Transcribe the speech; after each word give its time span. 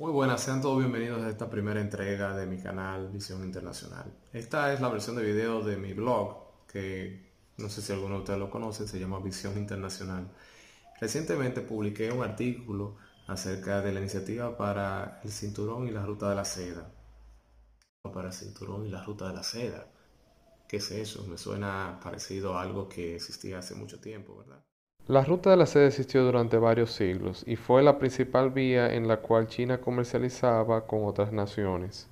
Muy 0.00 0.12
buenas, 0.12 0.42
sean 0.42 0.62
todos 0.62 0.78
bienvenidos 0.78 1.22
a 1.22 1.28
esta 1.28 1.50
primera 1.50 1.78
entrega 1.78 2.34
de 2.34 2.46
mi 2.46 2.56
canal 2.56 3.10
Visión 3.10 3.44
Internacional. 3.44 4.10
Esta 4.32 4.72
es 4.72 4.80
la 4.80 4.88
versión 4.88 5.14
de 5.16 5.22
video 5.22 5.62
de 5.62 5.76
mi 5.76 5.92
blog, 5.92 6.66
que 6.66 7.34
no 7.58 7.68
sé 7.68 7.82
si 7.82 7.92
alguno 7.92 8.14
de 8.14 8.20
ustedes 8.20 8.38
lo 8.38 8.48
conoce, 8.48 8.88
se 8.88 8.98
llama 8.98 9.20
Visión 9.20 9.58
Internacional. 9.58 10.26
Recientemente 10.98 11.60
publiqué 11.60 12.10
un 12.10 12.24
artículo 12.24 12.96
acerca 13.26 13.82
de 13.82 13.92
la 13.92 14.00
iniciativa 14.00 14.56
para 14.56 15.20
el 15.22 15.30
cinturón 15.30 15.86
y 15.86 15.90
la 15.90 16.06
ruta 16.06 16.30
de 16.30 16.36
la 16.36 16.46
seda. 16.46 16.90
Para 18.02 18.28
el 18.28 18.32
cinturón 18.32 18.86
y 18.86 18.88
la 18.88 19.04
ruta 19.04 19.28
de 19.28 19.34
la 19.34 19.42
seda. 19.42 19.86
¿Qué 20.66 20.78
es 20.78 20.90
eso? 20.92 21.26
Me 21.26 21.36
suena 21.36 22.00
parecido 22.02 22.56
a 22.56 22.62
algo 22.62 22.88
que 22.88 23.16
existía 23.16 23.58
hace 23.58 23.74
mucho 23.74 24.00
tiempo, 24.00 24.38
¿verdad? 24.38 24.64
La 25.10 25.24
ruta 25.24 25.50
de 25.50 25.56
la 25.56 25.66
seda 25.66 25.88
existió 25.88 26.22
durante 26.22 26.56
varios 26.56 26.92
siglos 26.92 27.42
y 27.44 27.56
fue 27.56 27.82
la 27.82 27.98
principal 27.98 28.50
vía 28.50 28.94
en 28.94 29.08
la 29.08 29.16
cual 29.16 29.48
China 29.48 29.80
comercializaba 29.80 30.86
con 30.86 31.04
otras 31.04 31.32
naciones. 31.32 32.06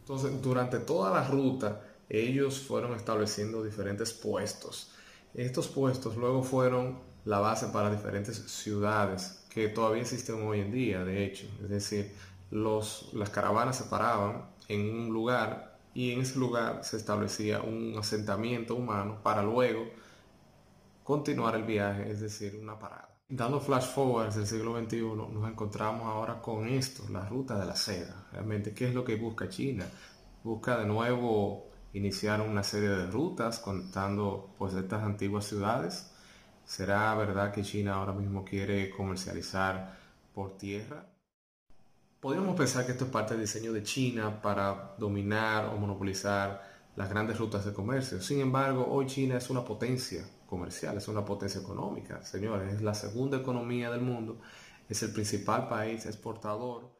Entonces, 0.00 0.42
durante 0.42 0.78
toda 0.78 1.10
la 1.10 1.26
ruta, 1.26 1.80
ellos 2.10 2.60
fueron 2.60 2.92
estableciendo 2.92 3.64
diferentes 3.64 4.12
puestos. 4.12 4.92
Estos 5.32 5.66
puestos 5.66 6.18
luego 6.18 6.42
fueron 6.42 6.98
la 7.24 7.38
base 7.38 7.68
para 7.68 7.90
diferentes 7.90 8.36
ciudades 8.36 9.46
que 9.48 9.68
todavía 9.68 10.02
existen 10.02 10.46
hoy 10.46 10.60
en 10.60 10.72
día, 10.72 11.04
de 11.04 11.24
hecho. 11.24 11.46
Es 11.62 11.70
decir, 11.70 12.12
los, 12.50 13.14
las 13.14 13.30
caravanas 13.30 13.78
se 13.78 13.84
paraban 13.84 14.44
en 14.68 14.94
un 14.94 15.08
lugar 15.10 15.78
y 15.94 16.12
en 16.12 16.20
ese 16.20 16.38
lugar 16.38 16.84
se 16.84 16.98
establecía 16.98 17.62
un 17.62 17.96
asentamiento 17.98 18.74
humano 18.74 19.20
para 19.22 19.42
luego 19.42 19.86
continuar 21.02 21.54
el 21.56 21.64
viaje, 21.64 22.10
es 22.10 22.20
decir, 22.20 22.58
una 22.60 22.78
parada. 22.78 23.08
Dando 23.28 23.60
flash 23.60 23.86
forward 23.86 24.34
del 24.34 24.46
siglo 24.46 24.78
XXI, 24.78 25.00
nos 25.00 25.48
encontramos 25.48 26.06
ahora 26.06 26.40
con 26.40 26.68
esto, 26.68 27.04
la 27.08 27.26
ruta 27.26 27.58
de 27.58 27.66
la 27.66 27.76
seda. 27.76 28.26
Realmente, 28.32 28.74
¿qué 28.74 28.88
es 28.88 28.94
lo 28.94 29.04
que 29.04 29.16
busca 29.16 29.48
China? 29.48 29.86
Busca 30.44 30.76
de 30.76 30.86
nuevo 30.86 31.70
iniciar 31.94 32.40
una 32.40 32.62
serie 32.62 32.90
de 32.90 33.06
rutas 33.06 33.58
contando 33.58 34.54
pues 34.58 34.74
estas 34.74 35.02
antiguas 35.02 35.46
ciudades. 35.46 36.12
¿Será 36.64 37.14
verdad 37.14 37.52
que 37.52 37.62
China 37.62 37.94
ahora 37.94 38.12
mismo 38.12 38.44
quiere 38.44 38.90
comercializar 38.90 39.98
por 40.34 40.56
tierra? 40.56 41.06
Podríamos 42.20 42.54
pensar 42.54 42.86
que 42.86 42.92
esto 42.92 43.06
es 43.06 43.10
parte 43.10 43.34
del 43.34 43.42
diseño 43.42 43.72
de 43.72 43.82
China 43.82 44.40
para 44.40 44.94
dominar 44.98 45.66
o 45.66 45.76
monopolizar 45.76 46.71
las 46.96 47.08
grandes 47.08 47.38
rutas 47.38 47.64
de 47.64 47.72
comercio. 47.72 48.20
Sin 48.20 48.40
embargo, 48.40 48.86
hoy 48.88 49.06
China 49.06 49.36
es 49.36 49.48
una 49.50 49.64
potencia 49.64 50.24
comercial, 50.46 50.96
es 50.98 51.08
una 51.08 51.24
potencia 51.24 51.60
económica. 51.60 52.22
Señores, 52.22 52.74
es 52.74 52.82
la 52.82 52.94
segunda 52.94 53.38
economía 53.38 53.90
del 53.90 54.02
mundo, 54.02 54.40
es 54.88 55.02
el 55.02 55.12
principal 55.12 55.68
país 55.68 56.04
exportador. 56.06 56.90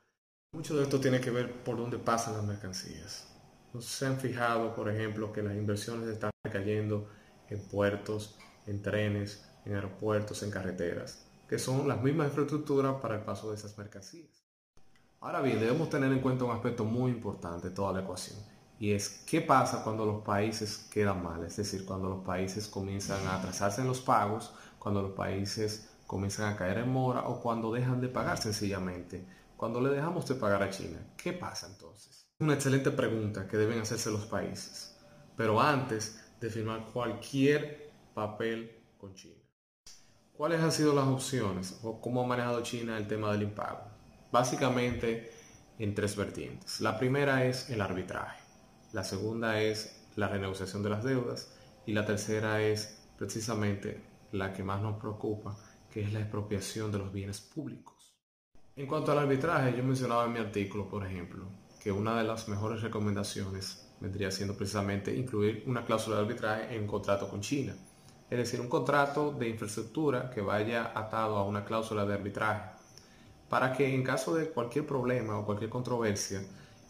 Mucho 0.52 0.76
de 0.76 0.84
esto 0.84 1.00
tiene 1.00 1.20
que 1.20 1.30
ver 1.30 1.62
por 1.62 1.76
dónde 1.76 1.98
pasan 1.98 2.34
las 2.34 2.44
mercancías. 2.44 3.28
¿No 3.72 3.80
se 3.80 4.06
han 4.06 4.18
fijado, 4.18 4.74
por 4.74 4.90
ejemplo, 4.90 5.32
que 5.32 5.42
las 5.42 5.54
inversiones 5.54 6.08
están 6.08 6.30
cayendo 6.50 7.08
en 7.48 7.60
puertos, 7.68 8.38
en 8.66 8.82
trenes, 8.82 9.44
en 9.64 9.74
aeropuertos, 9.74 10.42
en 10.42 10.50
carreteras, 10.50 11.26
que 11.48 11.58
son 11.58 11.88
las 11.88 12.02
mismas 12.02 12.28
infraestructuras 12.28 12.96
para 13.00 13.16
el 13.16 13.24
paso 13.24 13.50
de 13.50 13.56
esas 13.56 13.76
mercancías? 13.78 14.44
Ahora 15.20 15.40
bien, 15.40 15.60
debemos 15.60 15.88
tener 15.88 16.10
en 16.12 16.20
cuenta 16.20 16.44
un 16.44 16.50
aspecto 16.50 16.84
muy 16.84 17.12
importante 17.12 17.68
de 17.68 17.74
toda 17.74 17.92
la 17.92 18.00
ecuación 18.00 18.51
y 18.82 18.94
es 18.94 19.22
qué 19.28 19.40
pasa 19.40 19.84
cuando 19.84 20.04
los 20.04 20.24
países 20.24 20.88
quedan 20.90 21.22
mal, 21.22 21.44
es 21.44 21.56
decir, 21.56 21.84
cuando 21.84 22.08
los 22.08 22.24
países 22.24 22.66
comienzan 22.66 23.24
a 23.28 23.36
atrasarse 23.36 23.80
en 23.80 23.86
los 23.86 24.00
pagos, 24.00 24.52
cuando 24.80 25.02
los 25.02 25.12
países 25.12 25.88
comienzan 26.04 26.52
a 26.52 26.56
caer 26.56 26.78
en 26.78 26.88
mora 26.88 27.28
o 27.28 27.40
cuando 27.40 27.72
dejan 27.72 28.00
de 28.00 28.08
pagar 28.08 28.38
sencillamente, 28.38 29.24
cuando 29.56 29.80
le 29.80 29.90
dejamos 29.90 30.26
de 30.26 30.34
pagar 30.34 30.64
a 30.64 30.70
China. 30.70 30.98
¿Qué 31.16 31.32
pasa 31.32 31.68
entonces? 31.68 32.26
Una 32.40 32.54
excelente 32.54 32.90
pregunta 32.90 33.46
que 33.46 33.56
deben 33.56 33.78
hacerse 33.78 34.10
los 34.10 34.26
países, 34.26 34.98
pero 35.36 35.60
antes 35.60 36.20
de 36.40 36.50
firmar 36.50 36.86
cualquier 36.92 37.92
papel 38.14 38.82
con 38.98 39.14
China. 39.14 39.44
¿Cuáles 40.32 40.60
han 40.60 40.72
sido 40.72 40.92
las 40.92 41.06
opciones 41.06 41.78
o 41.84 42.00
cómo 42.00 42.24
ha 42.24 42.26
manejado 42.26 42.64
China 42.64 42.98
el 42.98 43.06
tema 43.06 43.30
del 43.30 43.42
impago? 43.42 43.84
Básicamente 44.32 45.30
en 45.78 45.94
tres 45.94 46.16
vertientes. 46.16 46.80
La 46.80 46.98
primera 46.98 47.44
es 47.44 47.70
el 47.70 47.80
arbitraje 47.80 48.41
la 48.92 49.04
segunda 49.04 49.60
es 49.60 50.02
la 50.16 50.28
renegociación 50.28 50.82
de 50.82 50.90
las 50.90 51.02
deudas 51.02 51.54
y 51.86 51.92
la 51.92 52.04
tercera 52.04 52.62
es 52.62 53.00
precisamente 53.16 54.02
la 54.32 54.52
que 54.52 54.62
más 54.62 54.82
nos 54.82 54.98
preocupa, 54.98 55.56
que 55.90 56.02
es 56.02 56.12
la 56.12 56.20
expropiación 56.20 56.92
de 56.92 56.98
los 56.98 57.12
bienes 57.12 57.40
públicos. 57.40 58.14
En 58.76 58.86
cuanto 58.86 59.12
al 59.12 59.18
arbitraje, 59.18 59.76
yo 59.76 59.82
mencionaba 59.82 60.24
en 60.26 60.32
mi 60.32 60.38
artículo, 60.38 60.88
por 60.88 61.06
ejemplo, 61.06 61.46
que 61.82 61.92
una 61.92 62.16
de 62.16 62.24
las 62.24 62.48
mejores 62.48 62.82
recomendaciones 62.82 63.88
vendría 64.00 64.30
siendo 64.30 64.56
precisamente 64.56 65.14
incluir 65.14 65.64
una 65.66 65.84
cláusula 65.84 66.16
de 66.16 66.22
arbitraje 66.22 66.74
en 66.74 66.82
un 66.82 66.86
contrato 66.86 67.28
con 67.28 67.40
China. 67.40 67.74
Es 68.30 68.38
decir, 68.38 68.60
un 68.60 68.68
contrato 68.68 69.32
de 69.32 69.48
infraestructura 69.48 70.30
que 70.30 70.40
vaya 70.40 70.92
atado 70.94 71.36
a 71.36 71.44
una 71.44 71.64
cláusula 71.64 72.06
de 72.06 72.14
arbitraje, 72.14 72.70
para 73.48 73.72
que 73.72 73.94
en 73.94 74.02
caso 74.02 74.34
de 74.34 74.48
cualquier 74.48 74.86
problema 74.86 75.38
o 75.38 75.44
cualquier 75.44 75.70
controversia 75.70 76.42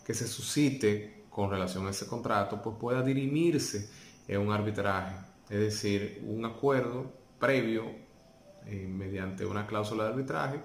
que 0.04 0.14
se 0.14 0.28
suscite 0.28 1.21
con 1.32 1.50
relación 1.50 1.86
a 1.86 1.90
ese 1.90 2.06
contrato, 2.06 2.60
pues 2.60 2.76
pueda 2.78 3.02
dirimirse 3.02 3.90
en 4.28 4.40
un 4.40 4.52
arbitraje, 4.52 5.16
es 5.48 5.58
decir, 5.58 6.22
un 6.26 6.44
acuerdo 6.44 7.10
previo 7.38 7.84
eh, 8.66 8.86
mediante 8.86 9.44
una 9.46 9.66
cláusula 9.66 10.04
de 10.04 10.10
arbitraje 10.10 10.60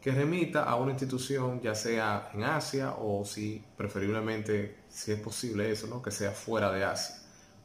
que 0.00 0.10
remita 0.12 0.64
a 0.64 0.76
una 0.76 0.92
institución, 0.92 1.60
ya 1.60 1.74
sea 1.74 2.30
en 2.34 2.44
Asia 2.44 2.94
o 2.98 3.24
si 3.24 3.64
preferiblemente, 3.76 4.84
si 4.88 5.12
es 5.12 5.20
posible 5.20 5.70
eso, 5.70 5.86
¿no? 5.86 6.02
que 6.02 6.10
sea 6.10 6.32
fuera 6.32 6.70
de 6.70 6.84
Asia, 6.84 7.16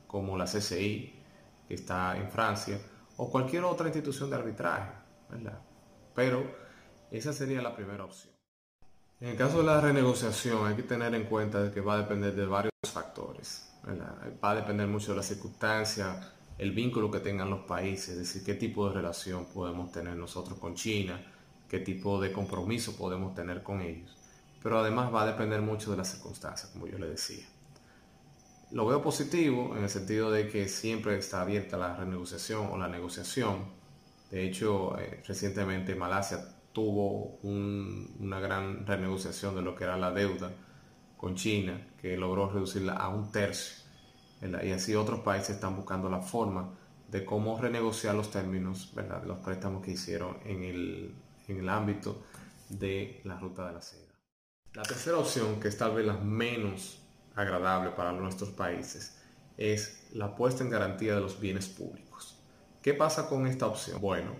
como 0.07 0.37
la 0.37 0.45
CCI, 0.45 1.19
que 1.67 1.73
está 1.73 2.17
en 2.17 2.31
Francia, 2.31 2.79
o 3.17 3.29
cualquier 3.29 3.63
otra 3.63 3.87
institución 3.87 4.29
de 4.29 4.37
arbitraje, 4.37 4.91
¿verdad? 5.29 5.59
Pero 6.15 6.43
esa 7.11 7.33
sería 7.33 7.61
la 7.61 7.75
primera 7.75 8.05
opción. 8.05 8.30
En 9.21 9.27
el 9.27 9.35
caso 9.35 9.59
de 9.59 9.65
la 9.65 9.79
renegociación 9.79 10.65
hay 10.65 10.75
que 10.75 10.81
tener 10.81 11.13
en 11.13 11.25
cuenta 11.25 11.71
que 11.71 11.79
va 11.79 11.93
a 11.93 11.97
depender 11.99 12.35
de 12.35 12.47
varios 12.47 12.73
factores. 12.91 13.69
Va 14.43 14.49
a 14.49 14.55
depender 14.55 14.87
mucho 14.87 15.11
de 15.11 15.17
las 15.17 15.27
circunstancias, 15.27 16.27
el 16.57 16.71
vínculo 16.71 17.11
que 17.11 17.19
tengan 17.19 17.47
los 17.47 17.59
países, 17.65 18.09
es 18.09 18.17
decir, 18.17 18.43
qué 18.43 18.55
tipo 18.55 18.87
de 18.87 18.95
relación 18.95 19.45
podemos 19.45 19.91
tener 19.91 20.15
nosotros 20.15 20.57
con 20.57 20.73
China, 20.73 21.23
qué 21.69 21.77
tipo 21.77 22.19
de 22.19 22.31
compromiso 22.31 22.97
podemos 22.97 23.35
tener 23.35 23.61
con 23.61 23.81
ellos. 23.81 24.17
Pero 24.63 24.79
además 24.79 25.13
va 25.13 25.21
a 25.21 25.27
depender 25.27 25.61
mucho 25.61 25.91
de 25.91 25.97
las 25.97 26.09
circunstancias, 26.09 26.71
como 26.71 26.87
yo 26.87 26.97
le 26.97 27.09
decía. 27.09 27.45
Lo 28.71 28.87
veo 28.87 29.03
positivo 29.03 29.77
en 29.77 29.83
el 29.83 29.89
sentido 29.91 30.31
de 30.31 30.47
que 30.47 30.67
siempre 30.67 31.15
está 31.15 31.41
abierta 31.41 31.77
la 31.77 31.95
renegociación 31.95 32.71
o 32.71 32.77
la 32.79 32.87
negociación. 32.87 33.65
De 34.31 34.47
hecho, 34.47 34.97
eh, 34.97 35.21
recientemente 35.27 35.93
Malasia 35.93 36.43
tuvo 36.73 37.39
una 37.43 38.39
gran 38.39 38.85
renegociación 38.85 39.55
de 39.55 39.61
lo 39.61 39.75
que 39.75 39.83
era 39.83 39.97
la 39.97 40.11
deuda 40.11 40.51
con 41.17 41.35
China, 41.35 41.87
que 42.01 42.17
logró 42.17 42.49
reducirla 42.49 42.93
a 42.93 43.09
un 43.09 43.31
tercio. 43.31 43.83
Y 44.63 44.71
así 44.71 44.95
otros 44.95 45.19
países 45.19 45.51
están 45.51 45.75
buscando 45.75 46.09
la 46.09 46.21
forma 46.21 46.73
de 47.07 47.25
cómo 47.25 47.59
renegociar 47.59 48.15
los 48.15 48.31
términos 48.31 48.93
de 48.95 49.27
los 49.27 49.37
préstamos 49.39 49.83
que 49.83 49.91
hicieron 49.91 50.37
en 50.45 50.63
el, 50.63 51.15
en 51.47 51.57
el 51.59 51.69
ámbito 51.69 52.23
de 52.69 53.21
la 53.25 53.37
ruta 53.37 53.67
de 53.67 53.73
la 53.73 53.81
seda. 53.81 54.11
La 54.73 54.83
tercera 54.83 55.17
opción, 55.17 55.59
que 55.59 55.67
es 55.67 55.77
tal 55.77 55.93
vez 55.93 56.05
la 56.05 56.13
menos 56.13 57.01
agradable 57.35 57.91
para 57.91 58.13
nuestros 58.13 58.49
países, 58.51 59.17
es 59.57 60.07
la 60.13 60.35
puesta 60.35 60.63
en 60.63 60.69
garantía 60.69 61.15
de 61.15 61.21
los 61.21 61.39
bienes 61.39 61.67
públicos. 61.67 62.39
¿Qué 62.81 62.93
pasa 62.93 63.27
con 63.27 63.45
esta 63.45 63.67
opción? 63.67 64.01
Bueno, 64.01 64.31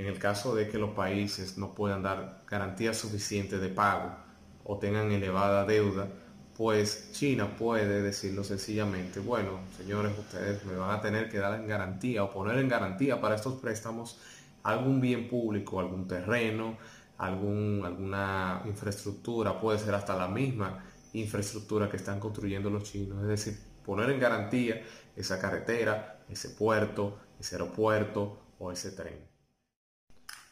en 0.00 0.06
el 0.06 0.18
caso 0.18 0.54
de 0.54 0.66
que 0.66 0.78
los 0.78 0.92
países 0.92 1.58
no 1.58 1.74
puedan 1.74 2.02
dar 2.02 2.42
garantías 2.48 2.96
suficientes 2.96 3.60
de 3.60 3.68
pago 3.68 4.16
o 4.64 4.78
tengan 4.78 5.12
elevada 5.12 5.66
deuda, 5.66 6.08
pues 6.56 7.12
China 7.12 7.54
puede 7.58 8.00
decirlo 8.00 8.42
sencillamente, 8.42 9.20
bueno, 9.20 9.60
señores, 9.76 10.18
ustedes 10.18 10.64
me 10.64 10.74
van 10.74 10.98
a 10.98 11.02
tener 11.02 11.28
que 11.28 11.36
dar 11.36 11.60
en 11.60 11.66
garantía 11.66 12.24
o 12.24 12.32
poner 12.32 12.56
en 12.58 12.68
garantía 12.68 13.20
para 13.20 13.34
estos 13.34 13.60
préstamos 13.60 14.18
algún 14.62 15.02
bien 15.02 15.28
público, 15.28 15.80
algún 15.80 16.08
terreno, 16.08 16.78
algún, 17.18 17.82
alguna 17.84 18.62
infraestructura, 18.64 19.60
puede 19.60 19.78
ser 19.78 19.94
hasta 19.94 20.16
la 20.16 20.28
misma 20.28 20.82
infraestructura 21.12 21.90
que 21.90 21.98
están 21.98 22.20
construyendo 22.20 22.70
los 22.70 22.84
chinos, 22.84 23.20
es 23.20 23.28
decir, 23.28 23.58
poner 23.84 24.08
en 24.08 24.18
garantía 24.18 24.82
esa 25.14 25.38
carretera, 25.38 26.22
ese 26.30 26.48
puerto, 26.48 27.18
ese 27.38 27.56
aeropuerto 27.56 28.38
o 28.58 28.72
ese 28.72 28.92
tren. 28.92 29.29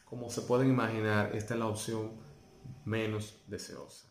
Como 0.09 0.31
se 0.31 0.41
pueden 0.41 0.69
imaginar, 0.69 1.35
esta 1.35 1.53
es 1.53 1.59
la 1.59 1.67
opción 1.67 2.09
menos 2.83 3.43
deseosa. 3.45 4.07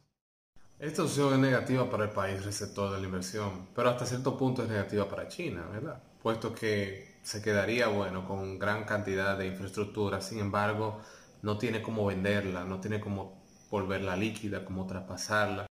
Esta 0.78 1.02
opción 1.02 1.32
es 1.32 1.38
negativa 1.40 1.90
para 1.90 2.04
el 2.04 2.10
país 2.10 2.44
receptor 2.44 2.92
de 2.92 3.00
la 3.00 3.06
inversión, 3.06 3.70
pero 3.74 3.90
hasta 3.90 4.06
cierto 4.06 4.38
punto 4.38 4.62
es 4.62 4.68
negativa 4.68 5.08
para 5.08 5.26
China, 5.26 5.66
¿verdad? 5.72 6.00
Puesto 6.22 6.54
que 6.54 7.18
se 7.22 7.42
quedaría, 7.42 7.88
bueno, 7.88 8.24
con 8.28 8.60
gran 8.60 8.84
cantidad 8.84 9.36
de 9.36 9.48
infraestructura, 9.48 10.20
sin 10.20 10.38
embargo, 10.38 11.00
no 11.42 11.58
tiene 11.58 11.82
cómo 11.82 12.06
venderla, 12.06 12.62
no 12.62 12.78
tiene 12.80 13.00
cómo 13.00 13.42
volverla 13.68 14.14
líquida, 14.14 14.64
cómo 14.64 14.86
traspasarla 14.86 15.66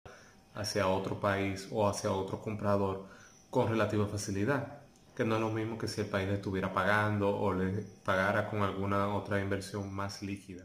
hacia 0.54 0.88
otro 0.88 1.20
país 1.20 1.68
o 1.70 1.86
hacia 1.86 2.14
otro 2.14 2.42
comprador 2.42 3.08
con 3.50 3.68
relativa 3.68 4.08
facilidad, 4.08 4.83
que 5.16 5.26
no 5.26 5.36
es 5.36 5.42
lo 5.42 5.52
mismo 5.52 5.78
que 5.78 5.88
si 5.88 6.02
el 6.02 6.08
país 6.08 6.28
le 6.28 6.36
estuviera 6.36 6.74
pagando 6.74 7.30
o 7.36 7.54
le 7.54 7.84
pagara 8.04 8.50
con 8.50 8.62
alguna 8.62 9.16
otra 9.16 9.40
inversión 9.40 9.94
más 9.94 10.22
líquida. 10.22 10.64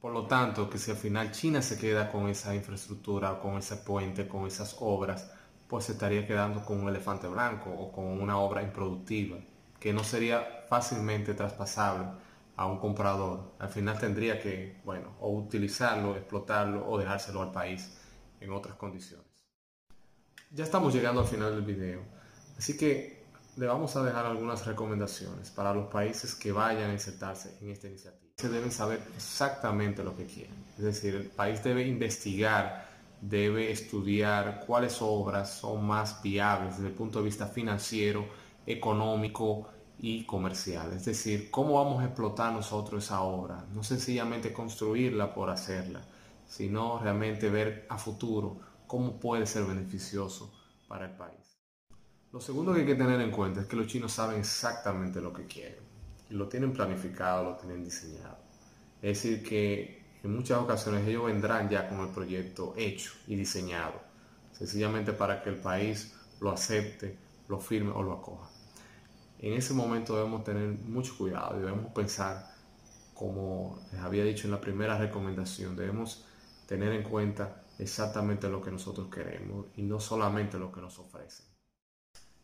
Por 0.00 0.12
lo 0.12 0.26
tanto, 0.26 0.70
que 0.70 0.78
si 0.78 0.90
al 0.90 0.96
final 0.96 1.30
China 1.30 1.60
se 1.60 1.78
queda 1.78 2.10
con 2.10 2.28
esa 2.28 2.54
infraestructura, 2.54 3.38
con 3.38 3.58
ese 3.58 3.76
puente, 3.76 4.26
con 4.26 4.46
esas 4.46 4.76
obras, 4.80 5.30
pues 5.68 5.84
se 5.84 5.92
estaría 5.92 6.26
quedando 6.26 6.64
con 6.64 6.80
un 6.80 6.88
elefante 6.88 7.28
blanco 7.28 7.70
o 7.70 7.92
con 7.92 8.06
una 8.06 8.38
obra 8.38 8.62
improductiva, 8.62 9.36
que 9.78 9.92
no 9.92 10.02
sería 10.02 10.64
fácilmente 10.68 11.34
traspasable 11.34 12.06
a 12.56 12.66
un 12.66 12.78
comprador. 12.78 13.52
Al 13.58 13.68
final 13.68 13.98
tendría 13.98 14.40
que, 14.40 14.80
bueno, 14.84 15.16
o 15.20 15.30
utilizarlo, 15.30 16.16
explotarlo 16.16 16.88
o 16.88 16.98
dejárselo 16.98 17.42
al 17.42 17.52
país 17.52 18.00
en 18.40 18.52
otras 18.52 18.76
condiciones. 18.76 19.26
Ya 20.50 20.64
estamos 20.64 20.94
llegando 20.94 21.20
al 21.20 21.26
final 21.26 21.54
del 21.54 21.64
video, 21.64 22.02
así 22.60 22.76
que 22.76 23.24
le 23.56 23.66
vamos 23.66 23.96
a 23.96 24.04
dejar 24.04 24.26
algunas 24.26 24.64
recomendaciones 24.66 25.50
para 25.50 25.74
los 25.74 25.88
países 25.88 26.34
que 26.34 26.52
vayan 26.52 26.90
a 26.90 26.92
insertarse 26.92 27.58
en 27.60 27.70
esta 27.70 27.88
iniciativa. 27.88 28.30
Se 28.36 28.48
deben 28.48 28.70
saber 28.70 29.02
exactamente 29.16 30.04
lo 30.04 30.16
que 30.16 30.26
quieren, 30.26 30.54
es 30.78 30.84
decir, 30.84 31.14
el 31.16 31.26
país 31.26 31.62
debe 31.64 31.86
investigar, 31.86 32.86
debe 33.20 33.70
estudiar 33.72 34.62
cuáles 34.66 35.02
obras 35.02 35.50
son 35.50 35.84
más 35.84 36.22
viables 36.22 36.76
desde 36.76 36.88
el 36.88 36.94
punto 36.94 37.18
de 37.18 37.24
vista 37.24 37.46
financiero, 37.46 38.26
económico 38.64 39.68
y 39.98 40.24
comercial. 40.24 40.92
Es 40.94 41.04
decir, 41.04 41.50
cómo 41.50 41.74
vamos 41.74 42.00
a 42.00 42.06
explotar 42.06 42.52
nosotros 42.52 43.04
esa 43.04 43.22
obra, 43.22 43.66
no 43.74 43.82
sencillamente 43.82 44.52
construirla 44.52 45.34
por 45.34 45.50
hacerla 45.50 46.00
sino 46.50 46.98
realmente 46.98 47.48
ver 47.48 47.86
a 47.88 47.96
futuro 47.96 48.58
cómo 48.88 49.20
puede 49.20 49.46
ser 49.46 49.64
beneficioso 49.64 50.52
para 50.88 51.06
el 51.06 51.12
país. 51.12 51.49
Lo 52.32 52.40
segundo 52.40 52.72
que 52.72 52.82
hay 52.82 52.86
que 52.86 52.94
tener 52.94 53.20
en 53.20 53.32
cuenta 53.32 53.62
es 53.62 53.66
que 53.66 53.74
los 53.74 53.88
chinos 53.88 54.12
saben 54.12 54.38
exactamente 54.38 55.20
lo 55.20 55.32
que 55.32 55.46
quieren 55.46 55.82
y 56.30 56.34
lo 56.34 56.48
tienen 56.48 56.72
planificado, 56.72 57.42
lo 57.42 57.56
tienen 57.56 57.82
diseñado. 57.82 58.38
Es 59.02 59.20
decir, 59.20 59.42
que 59.42 60.04
en 60.22 60.36
muchas 60.36 60.58
ocasiones 60.58 61.08
ellos 61.08 61.26
vendrán 61.26 61.68
ya 61.68 61.88
con 61.88 61.98
el 61.98 62.10
proyecto 62.10 62.72
hecho 62.76 63.14
y 63.26 63.34
diseñado, 63.34 64.00
sencillamente 64.52 65.12
para 65.12 65.42
que 65.42 65.50
el 65.50 65.56
país 65.56 66.14
lo 66.38 66.52
acepte, 66.52 67.18
lo 67.48 67.58
firme 67.58 67.90
o 67.90 68.00
lo 68.00 68.12
acoja. 68.12 68.48
En 69.40 69.54
ese 69.54 69.74
momento 69.74 70.14
debemos 70.14 70.44
tener 70.44 70.68
mucho 70.68 71.18
cuidado, 71.18 71.58
debemos 71.58 71.92
pensar, 71.92 72.46
como 73.12 73.82
les 73.90 74.00
había 74.02 74.22
dicho 74.22 74.46
en 74.46 74.52
la 74.52 74.60
primera 74.60 74.96
recomendación, 74.96 75.74
debemos 75.74 76.24
tener 76.68 76.92
en 76.92 77.02
cuenta 77.02 77.64
exactamente 77.80 78.48
lo 78.48 78.62
que 78.62 78.70
nosotros 78.70 79.08
queremos 79.12 79.66
y 79.74 79.82
no 79.82 79.98
solamente 79.98 80.60
lo 80.60 80.70
que 80.70 80.80
nos 80.80 80.96
ofrecen. 81.00 81.49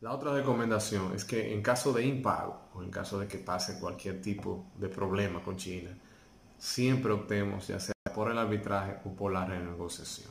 La 0.02 0.12
otra 0.12 0.34
recomendación 0.34 1.14
es 1.14 1.25
que 1.25 1.54
en 1.54 1.62
caso 1.62 1.90
de 1.94 2.04
impago 2.04 2.69
o 2.75 2.82
en 2.82 2.90
caso 2.90 3.19
de 3.19 3.26
que 3.26 3.38
pase 3.38 3.81
cualquier 3.81 4.20
tipo 4.20 4.66
de 4.76 4.90
problema 4.90 5.43
con 5.43 5.56
China, 5.56 5.90
siempre 6.58 7.12
optemos 7.12 7.69
ya 7.69 7.81
sea 7.81 7.94
por 8.14 8.31
el 8.31 8.37
arbitraje 8.37 8.98
o 9.06 9.16
por 9.16 9.32
la 9.32 9.46
renegociación, 9.46 10.31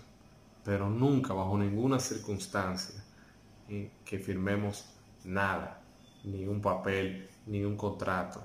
pero 0.63 0.87
nunca 0.87 1.33
bajo 1.33 1.57
ninguna 1.57 1.99
circunstancia 1.99 3.03
eh, 3.67 3.91
que 4.05 4.19
firmemos 4.19 4.85
nada, 5.23 5.81
ni 6.25 6.45
un 6.45 6.61
papel, 6.61 7.27
ni 7.47 7.63
un 7.63 7.75
contrato, 7.75 8.43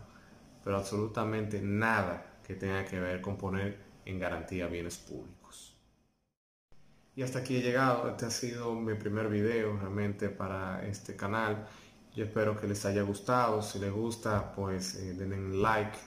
pero 0.64 0.78
absolutamente 0.78 1.60
nada 1.60 2.38
que 2.42 2.54
tenga 2.54 2.86
que 2.86 2.98
ver 2.98 3.20
con 3.20 3.36
poner 3.36 3.78
en 4.06 4.18
garantía 4.18 4.68
bienes 4.68 4.96
públicos. 4.96 5.69
Y 7.20 7.22
hasta 7.22 7.40
aquí 7.40 7.56
he 7.56 7.60
llegado, 7.60 8.08
este 8.08 8.24
ha 8.24 8.30
sido 8.30 8.74
mi 8.74 8.94
primer 8.94 9.28
video 9.28 9.76
realmente 9.76 10.30
para 10.30 10.88
este 10.88 11.16
canal. 11.16 11.68
Yo 12.16 12.24
espero 12.24 12.58
que 12.58 12.66
les 12.66 12.86
haya 12.86 13.02
gustado, 13.02 13.60
si 13.60 13.78
les 13.78 13.92
gusta 13.92 14.54
pues 14.54 14.94
eh, 14.94 15.12
denle 15.12 15.54
like 15.60 15.98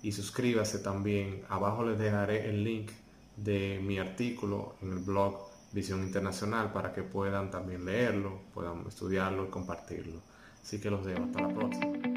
y 0.00 0.12
suscríbase 0.12 0.78
también. 0.78 1.42
Abajo 1.48 1.84
les 1.84 1.98
dejaré 1.98 2.48
el 2.48 2.62
link 2.62 2.92
de 3.36 3.80
mi 3.82 3.98
artículo 3.98 4.76
en 4.80 4.92
el 4.92 4.98
blog 5.00 5.40
Visión 5.72 6.04
Internacional 6.04 6.72
para 6.72 6.92
que 6.92 7.02
puedan 7.02 7.50
también 7.50 7.84
leerlo, 7.84 8.38
puedan 8.54 8.86
estudiarlo 8.86 9.46
y 9.46 9.48
compartirlo. 9.48 10.20
Así 10.62 10.80
que 10.80 10.88
los 10.88 11.04
dejo, 11.04 11.24
hasta 11.24 11.48
la 11.48 11.48
próxima. 11.48 12.09